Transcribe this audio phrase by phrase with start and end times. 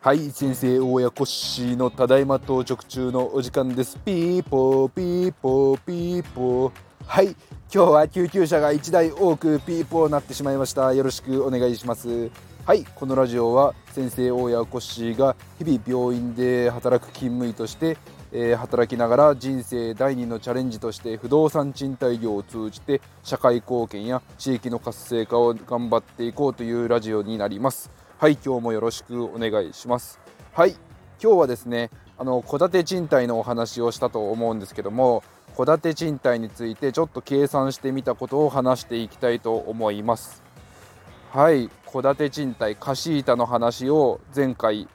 [0.00, 3.98] はい先生大家コッシーのただいま到着中のお時間です。
[4.04, 6.72] ピーポーピーポーピーポー。
[7.04, 7.34] はい
[7.74, 10.94] 今日は救急車が1台多くピーポーなってしまいました。
[10.94, 12.30] よろしくお願いします。
[12.64, 17.96] はいこのラジオは先生大家コッシーが日々病院で働く勤務医として
[18.32, 27.90] えー、働きながら人生第二のチャレンジとして不動産賃貸業を通じて社会貢献や地域の活性化を頑張っていこうというラジオになります。
[28.18, 30.18] はい今日もよろしくお願いします。
[30.52, 30.76] はい
[31.22, 35.22] 今日はですねあの戸建て賃貸のお話をしたと思うんですけども
[35.56, 40.42] 戸建て賃貸についてちょっと計算してみたことを話していきたいと思います。
[41.30, 44.88] はい戸建て賃貸貸し板の話を前回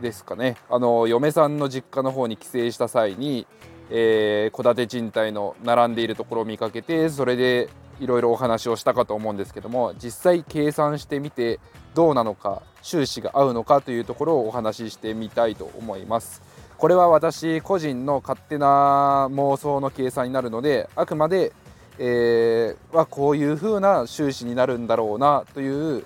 [0.00, 3.46] ですかねあの嫁さんの実家の方に帰省した際に
[3.88, 7.68] 戸、えー、建て賃貸の並んでいるところを見かけてそれで
[8.00, 11.60] いろいろお話をしたかと思うんですけども実際計算してみて
[11.94, 16.42] どうなのか収支が合うのかというところをお話ししてみたいと思います。
[16.78, 21.52] これは私個人の勝手な妄想の計算になるのであくまで、
[21.98, 26.04] えー、はこういう風な収支になるんだろうなという、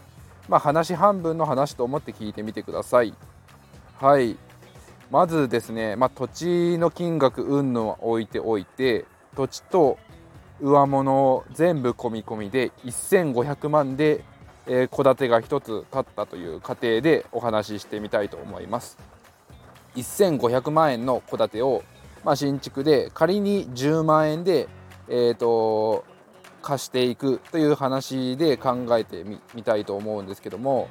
[0.49, 3.13] まあ、話半分の話と思って聞いてみてください。
[4.01, 4.39] はい。
[5.11, 9.05] まずですね、まあ、土地の金額云々は置いておいて
[9.37, 9.99] 土地と
[10.63, 14.25] 上物全部込み込みで1500万で
[14.65, 18.97] 戸、えー、建てが1つ建ったという過程でお話ししてみたいと思います。
[19.97, 21.83] 1500万円の戸建てを、
[22.25, 24.67] まあ、新築で仮に10万円で、
[25.09, 26.07] えーと、
[26.63, 30.89] 貸していくという話で考えてみたいと思うんですけども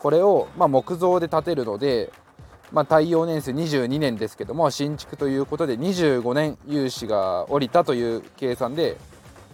[0.00, 2.12] これを、まあ、木造で建てるので
[2.72, 8.96] まあ、耐用年数22年ですけども新築ということで25年融資が下りたという計算で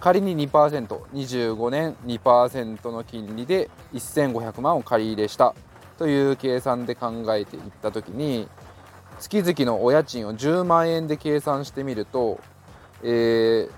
[0.01, 5.55] 仮に 2%25 年2%の金利で1500万を借り入れした
[5.97, 8.49] という計算で考えていった時に
[9.21, 12.41] 月々のお家賃を10万円で計算してみると、
[13.03, 13.71] えー、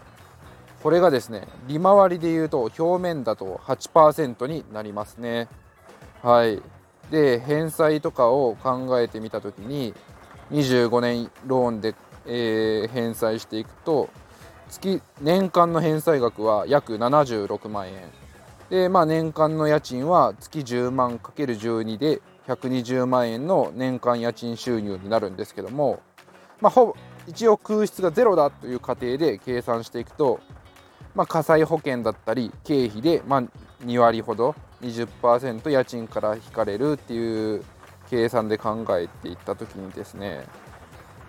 [0.83, 5.49] これがですね利回りでいうと表面だと8%になりますね。
[6.23, 6.63] はい
[7.11, 9.95] で返済とかを考えてみた時に
[10.51, 11.95] 25年ローンで、
[12.27, 14.09] えー、返済していくと
[14.69, 17.95] 月年間の返済額は約76万円。
[18.69, 26.01] で、まあ、年間の家賃は月10万 ×12 で120万円の年間家賃収入になるんですけども、
[26.61, 26.97] まあ、ほぼ
[27.29, 30.41] 一応空室がゼロだという過程で計算していくと、
[31.15, 33.43] まあ、火災保険だったり経費で、まあ、
[33.85, 37.65] 2割ほど20%家賃から引かれるっていう
[38.09, 40.45] 計算で考えていった時にですね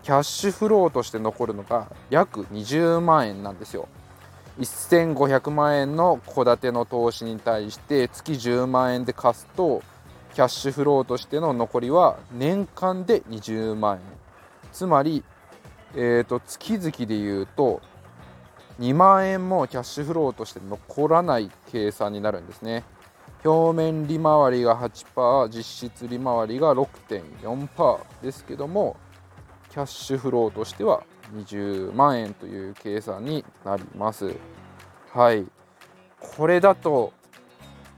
[0.04, 3.90] キャッシュフローとして残るのが約20万円なんですよ。
[4.58, 9.84] 1500万円の戸建ての投資に対して月10万円で貸すと
[10.34, 14.02] キャッシュフローとしての残りは年間で20万円。
[14.72, 15.24] つまり、
[15.94, 17.82] えーと、月々でいうと
[18.80, 22.84] 2万円もキャッシュフローとして残らない計算になるんですね。
[23.44, 28.98] 表面利回りが8%実質利回りが6.4%ですけども
[29.70, 31.04] キャッシュフローとしては
[31.36, 34.34] 20万円という計算になります。
[35.14, 35.46] はい。
[36.20, 37.14] これだと、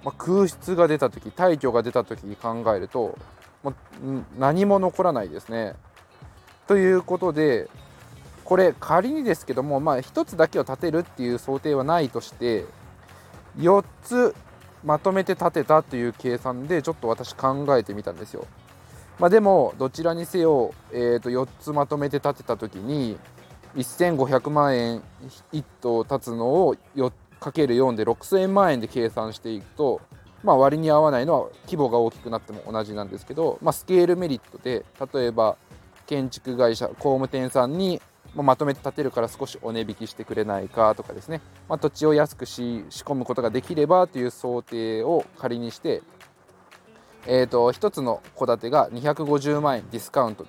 [0.03, 3.17] まあ、空室が出た時退去が出た時に考えると、
[3.63, 3.75] まあ、
[4.37, 5.75] 何も残らないですね。
[6.67, 7.69] ということで
[8.49, 12.65] これ仮にですけども、まあ、1つだけを建てるっていう想定はないとして
[13.59, 14.35] 4つ
[14.83, 18.47] まとめて建てたという計算でちょっと私考えてみたんですよ。
[19.19, 23.19] まあ、でもどちらにせよ、えー、と4つまとめて建てた時に
[23.75, 25.03] 1500万円
[25.53, 30.01] 1棟建つのを 4×4 で6000万円で計算していくと、
[30.41, 34.83] まあ、割に合わないのは規模が大きくなっても同じなんですけど、まあ、スケールメリットで
[35.13, 35.55] 例えば
[36.07, 38.01] 建築会社工務店さんに
[38.35, 46.01] ままとめて建てるから少しお値引きしてくれないかとかですね、まあ、土地を安く仕込むことができればという想定を仮にして、
[47.25, 50.45] えーと、1つの戸建てが250万円ディスカウント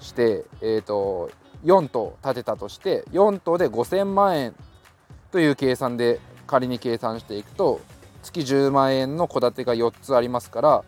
[0.00, 1.30] して、えーと、
[1.64, 4.54] 4棟建てたとして4棟で5000万円
[5.30, 7.80] という計算で仮に計算していくと
[8.22, 10.84] 月10万円の戸建てが4つありますから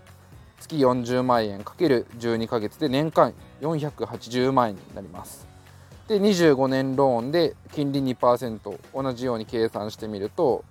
[0.60, 5.47] 月40万円 ×12 ヶ月で年間480万円になります。
[6.08, 10.64] で25年ローンで金利2%同じように計算してみると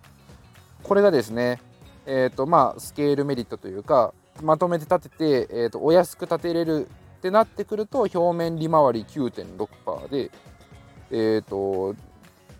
[0.84, 1.62] これがですね
[2.10, 6.88] えーとまあ、スケールメリットというかまとめて立てて、えーと、お安く建てれる
[7.18, 10.32] ってなってくると表面利回り9.6%で、
[11.12, 11.96] えーと、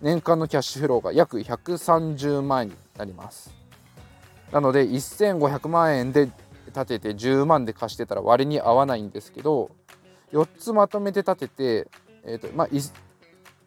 [0.02, 3.54] 年間のキャッシュフローが約130万円になります。
[4.52, 6.28] なので1500万円で
[6.74, 9.70] 建てて10万で貸してたら割に合わないんですけど
[10.32, 11.88] 4つまとめて建てて、
[12.28, 12.92] えーとまあ、1,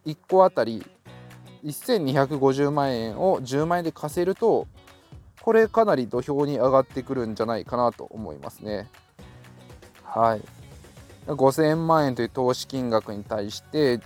[0.06, 0.86] 1個あたり
[1.64, 4.68] 1250万円を10万円で貸せると
[5.42, 8.88] これかなり土俵に上がってくるんじゃないかなと思いますね。
[10.04, 10.42] はい。
[11.26, 14.00] 5000万円という投資金額に対して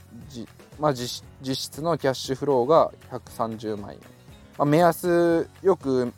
[0.80, 4.00] まあ、実質のキャッシュフローが130万円、
[4.58, 6.14] まあ、目安よく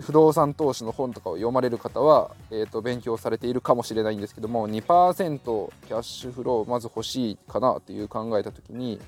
[0.00, 5.38] 不動産投資の本とかを読まれる方は、えー、と勉強されているかもしれないんですけども2%
[5.86, 9.00] キャッシュフローまず欲しいかなという考えた時に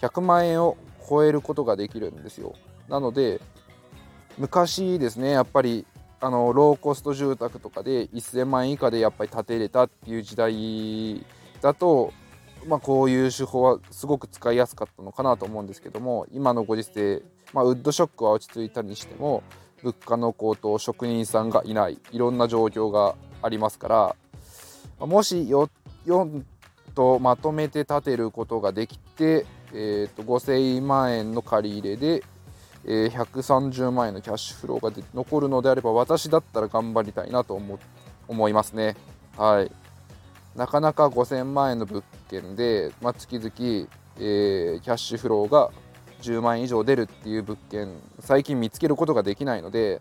[0.00, 0.76] 100万円を
[1.08, 2.54] 超えることができるんですよ。
[2.88, 3.40] なので
[4.38, 5.86] 昔ですねやっぱり
[6.20, 11.24] あのローコスト住宅とかで1000万円以下でやっぱり建てれたっていう時代
[11.60, 12.12] だと
[12.66, 19.42] まあ、こういう手法はすごく使いやすかったのかなと思うんですけども今のご時世、まあ、ウッドショックは落ち着いたにしても
[19.82, 23.88] 物価の高騰職人さんがいないいろんな状況がありますか
[25.00, 25.48] らもし
[26.06, 26.44] 4,
[26.94, 32.22] とまとめて建てることができて、えー、と5000万円の借り入れで、
[32.84, 37.78] えー、130万円のキャッシュフローが残るのであれば私だったら頑張りたいなと思
[38.28, 38.96] 思いますね。
[39.36, 39.70] はい
[40.54, 43.50] なかなか5000万円の物件で、まあ、月々、
[44.18, 45.70] えー、キャッシュフローが
[46.22, 50.00] 10万円以上出るっていう物件最近見つけることができないので、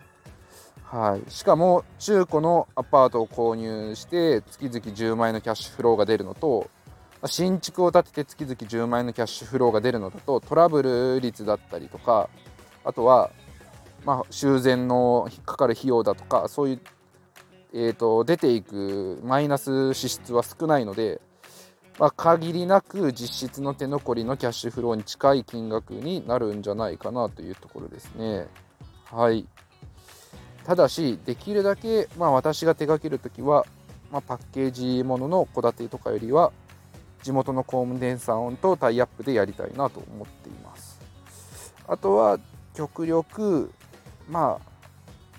[0.85, 6.69] はい、しかも中古のアパートを購入して月々10万円のキャッシュフローが出るのと
[7.25, 12.29] 新築を建てて月々10万円のキャッシュフローが出るのだとトラブル率だったりとか
[12.83, 13.31] あとは、
[14.05, 16.79] まあ、修繕のかかる費用だとかそういう、
[17.73, 21.21] えーと、出ていくマイナス支出は少ないので、
[21.99, 28.47] まあ、限りなく実質の手残りのキャッシュフローに近い金額になるんじゃないかなというところですね。
[29.05, 29.47] はい
[30.63, 33.65] ただしできるだけ、まあ、私が手掛ける時は、
[34.11, 36.51] まあ、パッケージものの戸建てとかよりは
[37.23, 41.01] 地元の工務店さんとタイアップでやりたいなと思っています
[41.87, 42.39] あとは
[42.73, 43.71] 極力
[44.29, 44.71] まあ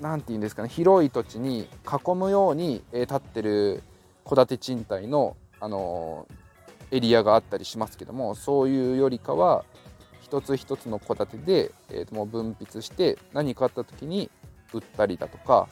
[0.00, 3.82] 何て言うんですかね広い土地に囲むように、え立ってる
[4.28, 6.26] 戸建て賃貸の、あの
[6.92, 9.64] エリアがあったりしますけどもそういうよりかは
[10.20, 14.30] 一つ一つの戸建てで、えー、ともう分泌して何かあった時に
[14.72, 15.68] 売ったりだとか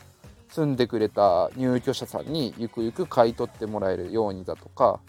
[0.49, 5.01] 住んでくれた入居者さんにゆくゆく買い取ってもらえるようにだとか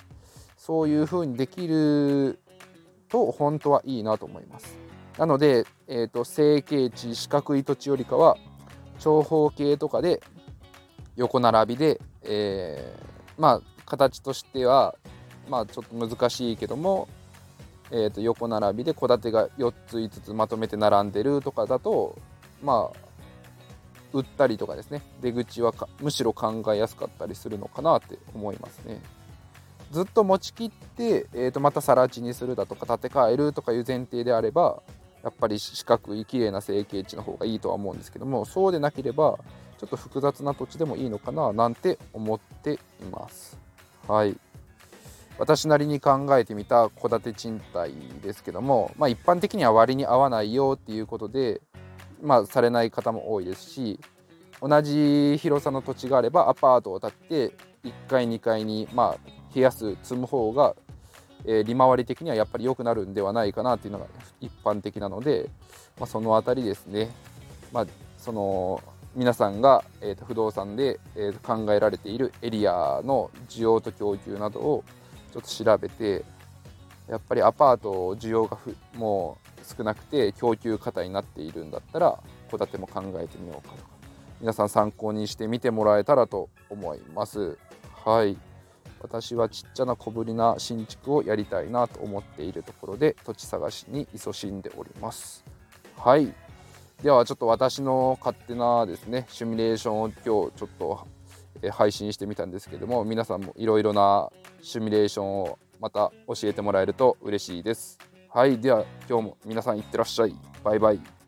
[0.58, 2.40] そういう風にできる
[3.10, 4.78] と本当はいいなと思います。
[5.18, 8.38] なので、えーと、成形地四角い土地よりかは
[9.00, 10.22] 長方形とかで
[11.16, 14.96] 横並びで、えー、まあ形としては
[15.52, 17.10] まあちょっと難しいけども、
[17.92, 22.18] えー、と横並びで戸建てが4つ5つまとめて並んでるとかだと
[22.64, 22.98] まあ
[24.14, 29.02] 売ったりとかですね出口はむしろ考えやすかったりするのかなって思いますね。
[29.92, 34.82] ずっと持ちきって、えー、とまた更地にするだとか建て替えるとかいう前提であれば
[35.22, 39.38] やっぱり四角い綺麗な成形地の方がいいとは思うんですけどもそうでなければ
[39.80, 42.80] ちょっと複雑な土地でもいいのかななんて思ってい
[43.12, 43.60] ます。
[44.08, 44.38] はい
[45.42, 51.62] 私なりに考えてみた戸建て賃貸ですけども、まあ、一般的には割に合わないよっていうことで、
[52.22, 54.00] まあ、されない方も多いですし
[54.62, 60.76] 同じ広さの土地があればアパートを建って1階2階にまあ部屋数積む方が、
[61.48, 64.06] え、利回り的にはやっぱり良くなるんではないかなっていうのが
[64.42, 65.50] 一般的なので、
[66.00, 67.10] まあ、その辺りですね、
[67.74, 68.80] まあ、その
[69.16, 74.84] 皆さんが、えー、と不動産で、えー、考えられているエリアの需要と供給などを
[75.32, 76.24] ちょっと調べて
[77.08, 78.58] やっぱりアパート需要が
[78.96, 82.20] もう少なくて供給過多になっているんだったら
[82.50, 83.90] 戸建ても考えてみようかとか
[84.40, 87.58] 皆さん参考にしてみてもらえたらと思います。
[88.04, 88.36] はい。
[89.00, 95.44] 私はちっちゃな小ぶりな新築をやりたいなと思っているところで土地探しに勤しんでおります。
[95.96, 96.34] はい。
[97.04, 101.08] ではちょっと私の勝手なですねシミュレーションを今日ちょっと
[101.70, 104.30] 配信してみたんですけども皆さんもいろいろな
[104.62, 107.98] シミュレーションをまた教えてもらえると嬉しいです。
[108.30, 110.36] はいでは今日も皆さんいってらっしゃい。
[110.64, 111.21] バイバイ